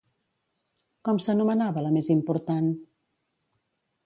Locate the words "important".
2.17-2.67